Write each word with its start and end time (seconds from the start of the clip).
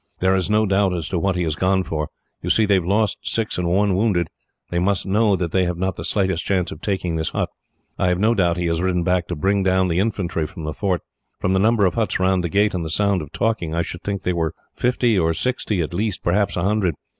There 0.19 0.35
is 0.35 0.49
no 0.49 0.65
doubt 0.65 0.95
as 0.95 1.07
to 1.09 1.19
what 1.19 1.35
he 1.35 1.43
has 1.43 1.53
gone 1.53 1.83
for. 1.83 2.09
You 2.41 2.49
see, 2.49 2.65
they 2.65 2.73
have 2.73 2.85
lost 2.85 3.19
six 3.21 3.55
killed 3.57 3.67
and 3.67 3.77
one 3.77 3.93
wounded, 3.95 4.29
and 4.29 4.29
they 4.71 4.79
must 4.79 5.05
know 5.05 5.35
that 5.35 5.51
they 5.51 5.65
have 5.65 5.77
not 5.77 5.95
the 5.95 6.03
slightest 6.03 6.43
chance 6.43 6.71
of 6.71 6.81
taking 6.81 7.17
this 7.17 7.29
hut. 7.29 7.49
I 7.99 8.07
have 8.07 8.17
no 8.19 8.33
doubt 8.33 8.55
that 8.55 8.61
he 8.61 8.65
has 8.67 8.81
ridden 8.81 9.03
back 9.03 9.27
to 9.27 9.35
bring 9.35 9.61
down 9.61 9.89
the 9.89 9.99
infantry 9.99 10.47
from 10.47 10.63
the 10.63 10.73
fort. 10.73 11.01
From 11.39 11.53
the 11.53 11.59
number 11.59 11.85
of 11.85 11.93
huts 11.93 12.19
round 12.19 12.43
the 12.43 12.49
gate, 12.49 12.73
and 12.73 12.83
the 12.83 12.89
sound 12.89 13.21
of 13.21 13.31
talking, 13.31 13.75
I 13.75 13.83
should 13.83 14.01
think 14.01 14.23
there 14.23 14.35
were 14.35 14.55
fifty 14.75 15.19
or 15.19 15.35
sixty 15.35 15.81
at 15.81 15.93
least 15.93 16.23
perhaps 16.23 16.57
a 16.57 16.63
hundred. 16.63 16.95